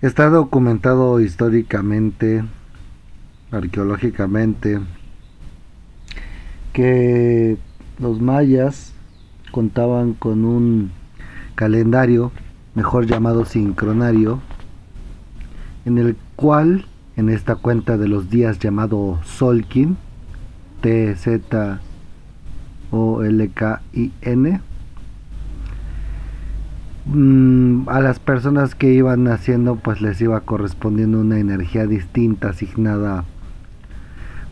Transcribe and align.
Está 0.00 0.28
documentado 0.28 1.18
históricamente, 1.18 2.44
arqueológicamente, 3.50 4.78
que 6.72 7.58
los 7.98 8.20
mayas 8.20 8.92
contaban 9.50 10.12
con 10.12 10.44
un 10.44 10.92
calendario, 11.56 12.30
mejor 12.76 13.06
llamado 13.06 13.44
sincronario, 13.44 14.40
en 15.84 15.98
el 15.98 16.16
cual, 16.36 16.86
en 17.16 17.28
esta 17.28 17.56
cuenta 17.56 17.96
de 17.96 18.06
los 18.06 18.30
días 18.30 18.60
llamado 18.60 19.18
Solkin, 19.24 19.96
T, 20.80 21.16
Mm, 27.10 27.88
a 27.88 28.00
las 28.00 28.18
personas 28.18 28.74
que 28.74 28.92
iban 28.92 29.24
naciendo 29.24 29.76
pues 29.76 30.02
les 30.02 30.20
iba 30.20 30.40
correspondiendo 30.40 31.18
una 31.20 31.38
energía 31.38 31.86
distinta 31.86 32.50
asignada 32.50 33.24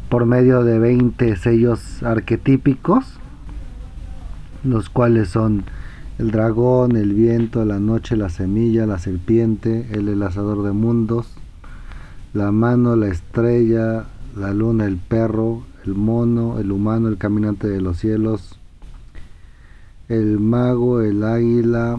por 0.09 0.25
medio 0.25 0.65
de 0.65 0.79
20 0.79 1.37
sellos 1.37 2.03
arquetípicos 2.03 3.21
los 4.65 4.89
cuales 4.89 5.29
son 5.29 5.65
el 6.19 6.31
dragón, 6.31 6.97
el 6.97 7.13
viento, 7.13 7.63
la 7.67 7.79
noche, 7.79 8.17
la 8.17 8.31
semilla, 8.31 8.87
la 8.87 8.99
serpiente, 8.99 9.89
el 9.91 10.09
enlazador 10.09 10.63
de 10.63 10.73
mundos, 10.73 11.35
la 12.33 12.53
mano, 12.53 12.97
la 12.97 13.09
estrella, 13.09 14.07
la 14.35 14.55
luna, 14.55 14.87
el 14.87 14.97
perro, 14.97 15.63
el 15.85 15.95
mono, 15.95 16.59
el 16.59 16.73
humano, 16.73 17.09
el 17.09 17.19
caminante 17.19 17.69
de 17.69 17.83
los 17.83 17.99
cielos, 17.99 18.59
el 20.09 20.41
mago, 20.41 21.03
el 21.03 21.23
águila, 21.23 21.99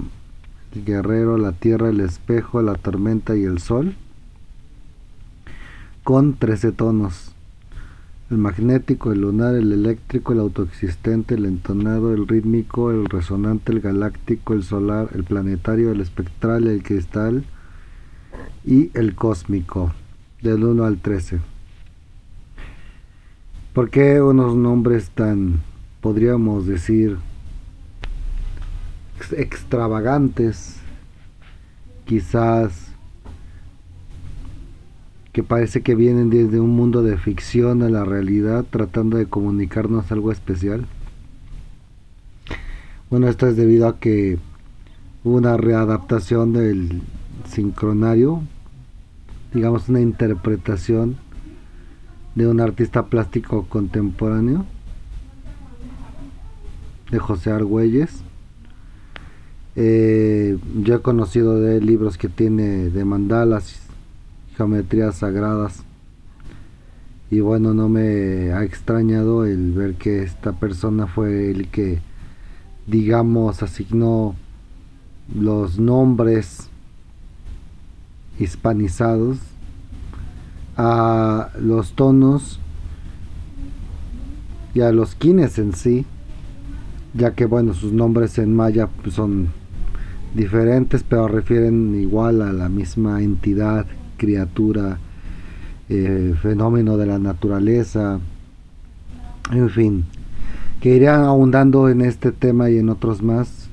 guerrero, 0.73 1.37
la 1.37 1.53
tierra, 1.53 1.89
el 1.89 1.99
espejo, 1.99 2.61
la 2.61 2.75
tormenta 2.75 3.35
y 3.35 3.43
el 3.43 3.59
sol, 3.59 3.95
con 6.03 6.35
13 6.35 6.71
tonos 6.71 7.33
el 8.29 8.37
magnético, 8.37 9.13
el 9.13 9.21
lunar, 9.21 9.55
el 9.55 9.71
eléctrico, 9.71 10.33
el 10.33 10.39
autoexistente, 10.39 11.35
el 11.35 11.45
entonado, 11.45 12.13
el 12.13 12.27
rítmico, 12.27 12.91
el 12.91 13.05
resonante, 13.05 13.71
el 13.71 13.79
galáctico, 13.79 14.53
el 14.53 14.63
solar, 14.63 15.09
el 15.15 15.23
planetario, 15.23 15.91
el 15.91 16.01
espectral, 16.01 16.67
el 16.67 16.83
cristal 16.83 17.45
y 18.65 18.91
el 18.95 19.15
cósmico, 19.15 19.93
del 20.41 20.63
1 20.65 20.83
al 20.83 20.97
13. 20.97 21.39
¿Por 23.71 23.89
qué 23.89 24.21
unos 24.21 24.55
nombres 24.57 25.09
tan, 25.11 25.61
podríamos 26.01 26.67
decir, 26.67 27.17
extravagantes, 29.35 30.77
quizás 32.05 32.87
que 35.33 35.43
parece 35.43 35.81
que 35.81 35.95
vienen 35.95 36.29
desde 36.29 36.59
un 36.59 36.75
mundo 36.75 37.03
de 37.03 37.17
ficción 37.17 37.83
a 37.83 37.89
la 37.89 38.03
realidad 38.03 38.65
tratando 38.69 39.17
de 39.17 39.27
comunicarnos 39.27 40.11
algo 40.11 40.31
especial. 40.31 40.87
Bueno, 43.09 43.27
esto 43.27 43.47
es 43.47 43.55
debido 43.55 43.87
a 43.87 43.99
que 43.99 44.39
hubo 45.23 45.37
una 45.37 45.55
readaptación 45.55 46.53
del 46.53 47.01
sincronario, 47.47 48.41
digamos 49.53 49.89
una 49.89 50.01
interpretación 50.01 51.17
de 52.35 52.47
un 52.47 52.59
artista 52.59 53.05
plástico 53.05 53.65
contemporáneo, 53.69 54.65
de 57.11 57.19
José 57.19 57.51
Argüelles. 57.51 58.23
Eh, 59.79 60.57
yo 60.81 60.95
he 60.95 61.01
conocido 61.03 61.61
de 61.61 61.79
libros 61.79 62.17
que 62.17 62.29
tiene 62.29 62.89
de 62.89 63.05
mandalas 63.05 63.79
geometrías 64.55 65.17
sagradas. 65.17 65.83
Y 67.29 67.41
bueno, 67.41 67.75
no 67.75 67.87
me 67.87 68.53
ha 68.53 68.63
extrañado 68.63 69.45
el 69.45 69.73
ver 69.73 69.93
que 69.93 70.23
esta 70.23 70.53
persona 70.53 71.05
fue 71.05 71.51
el 71.51 71.67
que, 71.67 71.99
digamos, 72.87 73.61
asignó 73.61 74.33
los 75.35 75.77
nombres 75.77 76.69
hispanizados 78.39 79.37
a 80.75 81.51
los 81.59 81.93
tonos 81.93 82.59
y 84.73 84.81
a 84.81 84.91
los 84.91 85.13
quines 85.13 85.59
en 85.59 85.73
sí, 85.73 86.07
ya 87.13 87.35
que 87.35 87.45
bueno, 87.45 87.75
sus 87.75 87.93
nombres 87.93 88.39
en 88.39 88.55
maya 88.55 88.89
son 89.11 89.49
diferentes, 90.33 91.03
pero 91.03 91.27
refieren 91.27 91.95
igual 91.99 92.41
a 92.41 92.53
la 92.53 92.69
misma 92.69 93.21
entidad 93.21 93.85
criatura, 94.17 94.99
eh, 95.89 96.35
fenómeno 96.41 96.97
de 96.97 97.05
la 97.05 97.19
naturaleza, 97.19 98.19
en 99.51 99.69
fin, 99.69 100.05
que 100.81 100.95
iré 100.95 101.07
ahondando 101.07 101.89
en 101.89 102.01
este 102.01 102.31
tema 102.31 102.69
y 102.69 102.77
en 102.77 102.89
otros 102.89 103.21
más 103.21 103.69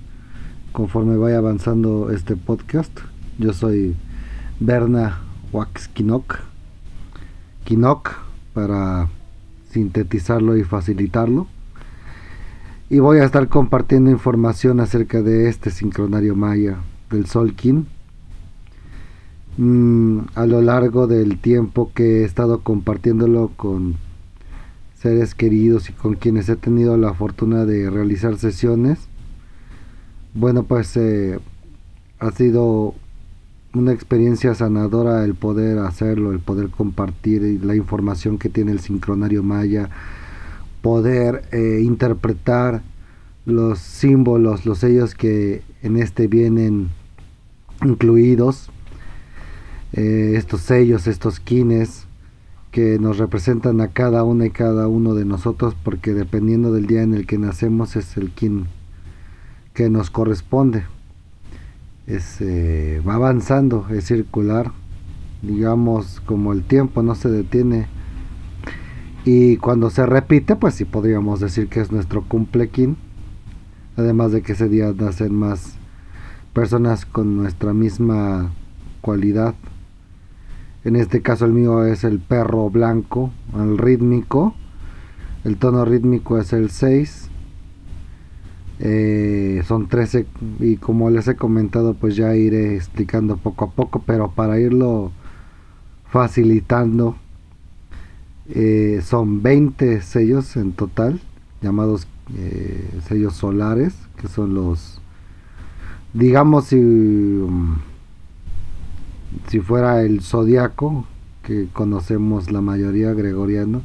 conforme 0.72 1.16
vaya 1.16 1.38
avanzando 1.38 2.10
este 2.10 2.36
podcast. 2.36 2.98
Yo 3.38 3.52
soy 3.52 3.94
Berna 4.58 5.20
Wax 5.52 5.88
Kinok, 5.88 6.40
para 8.52 9.08
sintetizarlo 9.70 10.56
y 10.56 10.64
facilitarlo. 10.64 11.46
Y 12.90 12.98
voy 12.98 13.18
a 13.18 13.24
estar 13.24 13.48
compartiendo 13.48 14.10
información 14.10 14.80
acerca 14.80 15.22
de 15.22 15.48
este 15.48 15.70
sincronario 15.70 16.36
maya 16.36 16.78
del 17.10 17.26
Solkin 17.26 17.86
Mm, 19.56 20.20
a 20.34 20.46
lo 20.46 20.60
largo 20.62 21.06
del 21.06 21.38
tiempo 21.38 21.92
que 21.94 22.22
he 22.22 22.24
estado 22.24 22.62
compartiéndolo 22.62 23.52
con 23.56 23.94
seres 24.96 25.36
queridos 25.36 25.90
y 25.90 25.92
con 25.92 26.14
quienes 26.14 26.48
he 26.48 26.56
tenido 26.56 26.96
la 26.96 27.14
fortuna 27.14 27.64
de 27.64 27.88
realizar 27.88 28.36
sesiones, 28.36 28.98
bueno 30.34 30.64
pues 30.64 30.96
eh, 30.96 31.38
ha 32.18 32.32
sido 32.32 32.94
una 33.74 33.92
experiencia 33.92 34.54
sanadora 34.56 35.24
el 35.24 35.34
poder 35.36 35.78
hacerlo, 35.78 36.32
el 36.32 36.40
poder 36.40 36.70
compartir 36.70 37.60
la 37.64 37.76
información 37.76 38.38
que 38.38 38.48
tiene 38.48 38.72
el 38.72 38.80
sincronario 38.80 39.44
maya, 39.44 39.88
poder 40.84 41.44
eh, 41.50 41.80
interpretar 41.82 42.82
los 43.46 43.78
símbolos, 43.78 44.66
los 44.66 44.80
sellos 44.80 45.14
que 45.14 45.62
en 45.80 45.96
este 45.96 46.26
vienen 46.26 46.90
incluidos 47.82 48.68
eh, 49.94 50.34
estos 50.36 50.60
sellos, 50.60 51.06
estos 51.06 51.40
quines 51.40 52.04
que 52.70 52.98
nos 52.98 53.16
representan 53.16 53.80
a 53.80 53.88
cada 53.88 54.24
una 54.24 54.44
y 54.44 54.50
cada 54.50 54.86
uno 54.86 55.14
de 55.14 55.24
nosotros 55.24 55.74
porque 55.82 56.12
dependiendo 56.12 56.70
del 56.70 56.86
día 56.86 57.00
en 57.00 57.14
el 57.14 57.26
que 57.26 57.38
nacemos 57.38 57.96
es 57.96 58.18
el 58.18 58.30
kin 58.32 58.66
que 59.72 59.88
nos 59.88 60.10
corresponde. 60.10 60.84
Es, 62.06 62.42
eh, 62.42 63.00
va 63.08 63.14
avanzando, 63.14 63.86
es 63.88 64.04
circular, 64.04 64.70
digamos 65.40 66.20
como 66.26 66.52
el 66.52 66.62
tiempo 66.62 67.02
no 67.02 67.14
se 67.14 67.30
detiene 67.30 67.86
y 69.24 69.56
cuando 69.56 69.90
se 69.90 70.06
repite 70.06 70.56
pues 70.56 70.74
sí 70.74 70.84
podríamos 70.84 71.40
decir 71.40 71.68
que 71.68 71.80
es 71.80 71.90
nuestro 71.90 72.22
cumplequín 72.22 72.96
además 73.96 74.32
de 74.32 74.42
que 74.42 74.52
ese 74.52 74.68
día 74.68 74.92
nacen 74.96 75.34
más 75.34 75.76
personas 76.52 77.06
con 77.06 77.36
nuestra 77.36 77.72
misma 77.72 78.52
cualidad 79.00 79.54
en 80.84 80.96
este 80.96 81.22
caso 81.22 81.46
el 81.46 81.52
mío 81.54 81.84
es 81.86 82.04
el 82.04 82.20
perro 82.20 82.68
blanco, 82.68 83.30
el 83.58 83.78
rítmico. 83.78 84.54
El 85.42 85.56
tono 85.56 85.84
rítmico 85.86 86.38
es 86.38 86.52
el 86.52 86.68
6. 86.68 87.30
Eh, 88.80 89.62
son 89.66 89.88
13 89.88 90.26
y 90.60 90.76
como 90.76 91.08
les 91.08 91.26
he 91.28 91.36
comentado 91.36 91.94
pues 91.94 92.16
ya 92.16 92.34
iré 92.36 92.74
explicando 92.74 93.38
poco 93.38 93.64
a 93.64 93.70
poco, 93.70 94.02
pero 94.04 94.32
para 94.32 94.60
irlo 94.60 95.10
facilitando 96.10 97.16
eh, 98.48 99.02
son 99.04 99.42
20 99.42 100.00
sellos 100.02 100.56
en 100.56 100.72
total, 100.72 101.20
llamados 101.62 102.06
eh, 102.36 103.00
sellos 103.08 103.34
solares, 103.34 103.94
que 104.20 104.28
son 104.28 104.54
los, 104.54 105.00
digamos, 106.12 106.66
si... 106.66 106.76
Um, 106.76 107.76
si 109.48 109.60
fuera 109.60 110.02
el 110.02 110.20
zodiaco, 110.20 111.06
que 111.42 111.68
conocemos 111.72 112.50
la 112.50 112.60
mayoría 112.60 113.12
gregoriano, 113.12 113.82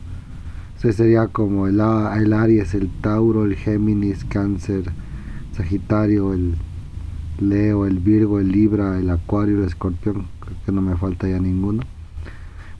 ese 0.77 0.93
sería 0.93 1.27
como 1.27 1.67
el, 1.67 1.79
el 1.79 2.33
Aries, 2.33 2.73
el 2.73 2.89
Tauro, 3.01 3.43
el 3.43 3.55
Géminis, 3.55 4.23
Cáncer, 4.23 4.85
Sagitario, 5.55 6.33
el 6.33 6.55
Leo, 7.39 7.85
el 7.85 7.99
Virgo, 7.99 8.39
el 8.39 8.49
Libra, 8.49 8.97
el 8.97 9.09
Acuario, 9.09 9.57
el 9.57 9.65
Escorpión, 9.65 10.27
creo 10.39 10.57
que 10.65 10.71
no 10.71 10.81
me 10.81 10.95
falta 10.95 11.27
ya 11.27 11.39
ninguno. 11.39 11.83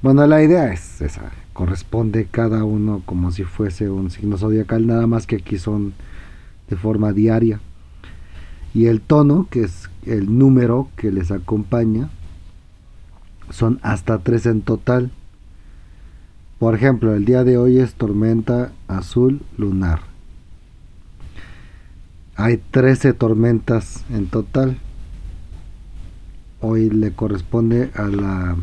Bueno, 0.01 0.25
la 0.27 0.41
idea 0.41 0.71
es 0.71 1.01
esa, 1.01 1.29
corresponde 1.59 2.25
cada 2.31 2.63
uno 2.63 3.01
como 3.05 3.33
si 3.33 3.43
fuese 3.43 3.89
un 3.89 4.11
signo 4.11 4.37
zodiacal, 4.37 4.87
nada 4.87 5.07
más 5.07 5.27
que 5.27 5.35
aquí 5.35 5.57
son 5.57 5.93
de 6.69 6.77
forma 6.77 7.11
diaria. 7.11 7.59
Y 8.73 8.85
el 8.85 9.01
tono, 9.01 9.45
que 9.51 9.63
es 9.63 9.89
el 10.05 10.37
número 10.37 10.87
que 10.95 11.11
les 11.11 11.31
acompaña, 11.31 12.11
son 13.49 13.77
hasta 13.81 14.19
tres 14.19 14.45
en 14.45 14.61
total. 14.61 15.11
Por 16.59 16.75
ejemplo, 16.75 17.13
el 17.13 17.25
día 17.25 17.43
de 17.43 17.57
hoy 17.57 17.79
es 17.79 17.93
tormenta 17.95 18.71
azul 18.87 19.41
lunar. 19.57 19.99
Hay 22.37 22.55
13 22.71 23.11
tormentas 23.11 24.05
en 24.09 24.27
total. 24.27 24.77
Hoy 26.61 26.89
le 26.89 27.11
corresponde 27.11 27.91
a 27.95 28.03
la 28.03 28.55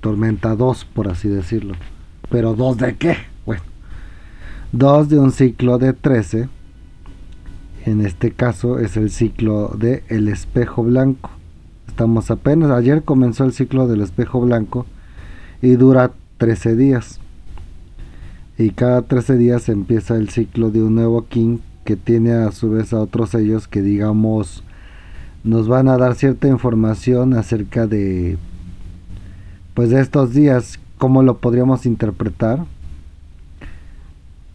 tormenta 0.00 0.56
2, 0.56 0.86
por 0.86 1.08
así 1.08 1.28
decirlo. 1.28 1.74
Pero 2.30 2.54
¿dos 2.54 2.76
de 2.76 2.96
qué? 2.96 3.16
Bueno, 3.46 3.62
dos 4.72 5.08
de 5.08 5.18
un 5.18 5.32
ciclo 5.32 5.78
de 5.78 5.92
13. 5.92 6.48
En 7.86 8.04
este 8.04 8.32
caso 8.32 8.78
es 8.78 8.96
el 8.96 9.10
ciclo 9.10 9.68
de 9.68 10.04
el 10.08 10.28
espejo 10.28 10.82
blanco. 10.82 11.30
Estamos 11.86 12.30
apenas, 12.30 12.70
ayer 12.70 13.02
comenzó 13.02 13.44
el 13.44 13.52
ciclo 13.52 13.88
del 13.88 14.02
espejo 14.02 14.40
blanco 14.40 14.86
y 15.62 15.70
dura 15.76 16.12
13 16.36 16.76
días. 16.76 17.18
Y 18.58 18.70
cada 18.70 19.02
13 19.02 19.36
días 19.36 19.68
empieza 19.68 20.16
el 20.16 20.28
ciclo 20.28 20.70
de 20.70 20.82
un 20.82 20.96
nuevo 20.96 21.26
king 21.28 21.58
que 21.84 21.96
tiene 21.96 22.32
a 22.32 22.52
su 22.52 22.70
vez 22.70 22.92
a 22.92 23.00
otros 23.00 23.30
sellos 23.30 23.66
que 23.66 23.80
digamos 23.80 24.62
nos 25.44 25.68
van 25.68 25.88
a 25.88 25.96
dar 25.96 26.14
cierta 26.14 26.48
información 26.48 27.32
acerca 27.32 27.86
de 27.86 28.36
pues 29.74 29.90
de 29.90 30.00
estos 30.00 30.34
días, 30.34 30.80
cómo 30.98 31.22
lo 31.22 31.38
podríamos 31.38 31.86
interpretar. 31.86 32.64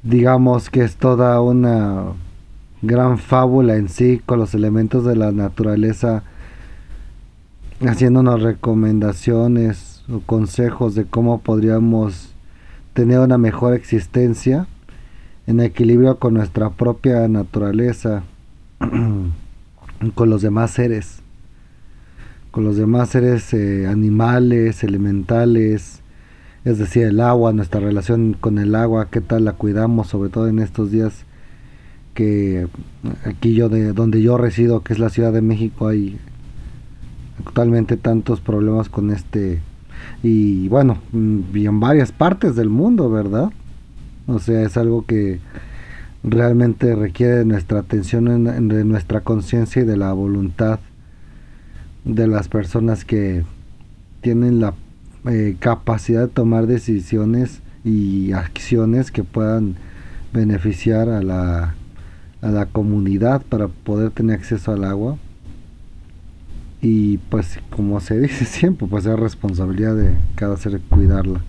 Digamos 0.03 0.69
que 0.69 0.83
es 0.83 0.97
toda 0.97 1.41
una 1.41 2.13
gran 2.81 3.17
fábula 3.17 3.77
en 3.77 3.89
sí 3.89 4.21
con 4.25 4.39
los 4.39 4.53
elementos 4.53 5.05
de 5.05 5.15
la 5.15 5.31
naturaleza 5.31 6.23
haciéndonos 7.79 8.41
recomendaciones 8.41 10.03
o 10.09 10.19
consejos 10.19 10.95
de 10.95 11.05
cómo 11.05 11.41
podríamos 11.41 12.33
tener 12.93 13.19
una 13.19 13.37
mejor 13.37 13.73
existencia 13.73 14.67
en 15.47 15.59
equilibrio 15.59 16.19
con 16.19 16.33
nuestra 16.35 16.69
propia 16.69 17.27
naturaleza, 17.27 18.23
con 20.15 20.29
los 20.29 20.41
demás 20.41 20.71
seres, 20.71 21.21
con 22.51 22.63
los 22.63 22.77
demás 22.77 23.09
seres 23.09 23.53
eh, 23.53 23.87
animales, 23.87 24.83
elementales, 24.83 26.02
es 26.65 26.77
decir, 26.77 27.03
el 27.03 27.19
agua, 27.19 27.53
nuestra 27.53 27.79
relación 27.79 28.35
con 28.39 28.57
el 28.57 28.75
agua, 28.75 29.09
qué 29.09 29.21
tal 29.21 29.45
la 29.45 29.53
cuidamos, 29.53 30.07
sobre 30.07 30.29
todo 30.29 30.47
en 30.47 30.59
estos 30.59 30.91
días 30.91 31.25
que 32.13 32.67
aquí 33.25 33.53
yo 33.53 33.69
de 33.69 33.91
donde 33.93 34.21
yo 34.21 34.37
resido, 34.37 34.81
que 34.81 34.93
es 34.93 34.99
la 34.99 35.09
Ciudad 35.09 35.33
de 35.33 35.41
México, 35.41 35.87
hay 35.87 36.17
actualmente 37.45 37.97
tantos 37.97 38.39
problemas 38.39 38.89
con 38.89 39.11
este 39.11 39.61
y 40.21 40.67
bueno, 40.69 40.99
y 41.11 41.65
en 41.65 41.79
varias 41.79 42.11
partes 42.11 42.55
del 42.55 42.69
mundo, 42.69 43.09
¿verdad? 43.09 43.51
O 44.27 44.39
sea, 44.39 44.61
es 44.63 44.77
algo 44.77 45.05
que 45.05 45.39
realmente 46.23 46.95
requiere 46.95 47.43
nuestra 47.45 47.79
atención, 47.79 48.69
de 48.69 48.85
nuestra 48.85 49.21
conciencia 49.21 49.81
y 49.81 49.85
de 49.85 49.97
la 49.97 50.13
voluntad 50.13 50.79
de 52.05 52.27
las 52.27 52.47
personas 52.47 53.05
que 53.05 53.43
tienen 54.21 54.59
la 54.59 54.73
eh, 55.25 55.55
capacidad 55.59 56.21
de 56.21 56.27
tomar 56.27 56.67
decisiones 56.67 57.61
y 57.83 58.31
acciones 58.33 59.11
que 59.11 59.23
puedan 59.23 59.75
beneficiar 60.33 61.09
a 61.09 61.21
la, 61.21 61.75
a 62.41 62.49
la 62.49 62.65
comunidad 62.65 63.41
para 63.43 63.67
poder 63.67 64.11
tener 64.11 64.37
acceso 64.37 64.71
al 64.71 64.83
agua 64.83 65.17
y 66.83 67.17
pues 67.29 67.59
como 67.69 68.01
se 68.01 68.19
dice 68.19 68.45
siempre, 68.45 68.87
pues 68.87 69.05
es 69.05 69.17
responsabilidad 69.17 69.95
de 69.95 70.13
cada 70.35 70.57
ser 70.57 70.79
cuidarla. 70.81 71.41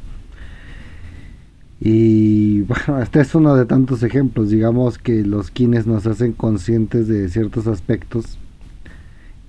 Y 1.80 2.62
bueno, 2.62 2.98
este 3.02 3.20
es 3.20 3.34
uno 3.34 3.56
de 3.56 3.66
tantos 3.66 4.02
ejemplos, 4.02 4.48
digamos 4.50 4.96
que 4.96 5.24
los 5.24 5.50
kines 5.50 5.86
nos 5.86 6.06
hacen 6.06 6.32
conscientes 6.32 7.08
de 7.08 7.28
ciertos 7.28 7.66
aspectos. 7.66 8.38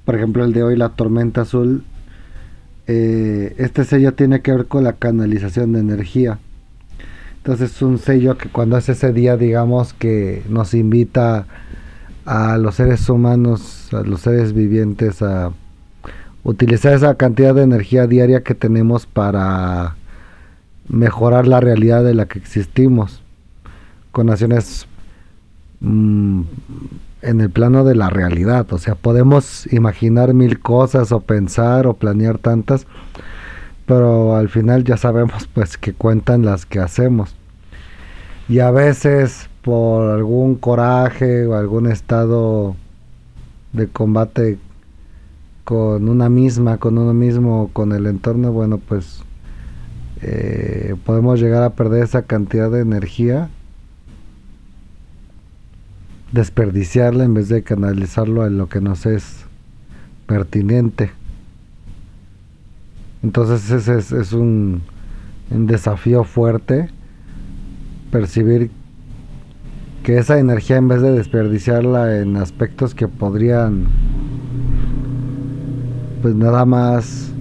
Por 0.03 0.15
ejemplo, 0.15 0.43
el 0.43 0.53
de 0.53 0.63
hoy, 0.63 0.75
la 0.75 0.89
tormenta 0.89 1.41
azul, 1.41 1.83
eh, 2.87 3.55
este 3.57 3.83
sello 3.83 4.13
tiene 4.13 4.41
que 4.41 4.51
ver 4.51 4.65
con 4.67 4.83
la 4.83 4.93
canalización 4.93 5.73
de 5.73 5.79
energía. 5.79 6.39
Entonces 7.37 7.75
es 7.75 7.81
un 7.81 7.99
sello 7.99 8.37
que 8.37 8.49
cuando 8.49 8.77
es 8.77 8.89
ese 8.89 9.13
día, 9.13 9.37
digamos 9.37 9.93
que 9.93 10.43
nos 10.49 10.73
invita 10.73 11.45
a 12.25 12.57
los 12.57 12.75
seres 12.75 13.07
humanos, 13.07 13.93
a 13.93 14.01
los 14.01 14.21
seres 14.21 14.53
vivientes 14.53 15.21
a 15.21 15.51
utilizar 16.43 16.93
esa 16.93 17.15
cantidad 17.15 17.53
de 17.53 17.63
energía 17.63 18.07
diaria 18.07 18.43
que 18.43 18.55
tenemos 18.55 19.05
para 19.05 19.95
mejorar 20.87 21.47
la 21.47 21.59
realidad 21.59 22.03
de 22.03 22.13
la 22.13 22.27
que 22.27 22.39
existimos 22.39 23.21
con 24.11 24.29
acciones 24.29 24.87
mm, 25.81 26.24
en 27.21 27.41
el 27.41 27.49
plano 27.49 27.83
de 27.83 27.95
la 27.95 28.09
realidad. 28.09 28.71
O 28.71 28.77
sea 28.77 28.95
podemos 28.95 29.71
imaginar 29.71 30.33
mil 30.33 30.59
cosas 30.59 31.11
o 31.11 31.21
pensar 31.21 31.87
o 31.87 31.95
planear 31.95 32.37
tantas 32.37 32.87
pero 33.85 34.35
al 34.35 34.49
final 34.49 34.83
ya 34.83 34.97
sabemos 34.97 35.47
pues 35.53 35.77
que 35.77 35.93
cuentan 35.93 36.45
las 36.45 36.65
que 36.65 36.79
hacemos. 36.79 37.35
Y 38.47 38.59
a 38.59 38.71
veces 38.71 39.49
por 39.61 40.11
algún 40.11 40.55
coraje 40.55 41.47
o 41.47 41.55
algún 41.55 41.91
estado 41.91 42.75
de 43.73 43.87
combate 43.87 44.59
con 45.63 46.07
una 46.07 46.29
misma, 46.29 46.77
con 46.77 46.99
uno 46.99 47.13
mismo, 47.13 47.71
con 47.73 47.91
el 47.91 48.05
entorno, 48.05 48.51
bueno, 48.51 48.77
pues 48.77 49.23
eh, 50.21 50.95
podemos 51.05 51.39
llegar 51.39 51.63
a 51.63 51.71
perder 51.71 52.03
esa 52.03 52.21
cantidad 52.21 52.69
de 52.69 52.81
energía, 52.81 53.49
desperdiciarla 56.35 57.23
en 57.23 57.33
vez 57.33 57.47
de 57.47 57.63
canalizarlo 57.63 58.45
en 58.45 58.57
lo 58.57 58.67
que 58.67 58.81
nos 58.81 59.05
es 59.05 59.45
pertinente. 60.27 61.11
Entonces 63.23 63.71
ese 63.71 63.97
es, 63.97 64.11
es 64.11 64.33
un, 64.33 64.81
desafío 65.49 66.23
fuerte 66.23 66.89
percibir 68.11 68.69
que 70.03 70.17
esa 70.17 70.37
energía 70.37 70.75
en 70.75 70.87
vez 70.87 71.01
de 71.01 71.11
desperdiciarla 71.11 72.19
en 72.19 72.35
aspectos 72.35 72.93
que 72.93 73.07
podrían 73.07 73.85
pues 76.21 76.35
nada 76.35 76.65
más 76.65 77.31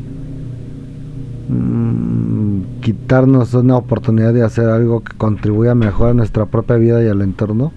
mm, 1.49 2.81
quitarnos 2.81 3.55
una 3.55 3.77
oportunidad 3.77 4.32
de 4.32 4.44
hacer 4.44 4.69
algo 4.69 5.03
que 5.03 5.17
contribuya 5.17 5.74
mejor 5.74 6.10
a 6.10 6.15
nuestra 6.15 6.46
propia 6.46 6.77
vida 6.77 7.03
y 7.03 7.08
al 7.08 7.22
entorno, 7.22 7.72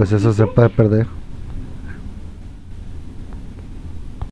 pues 0.00 0.12
eso 0.12 0.32
se 0.32 0.46
puede 0.46 0.70
perder. 0.70 1.06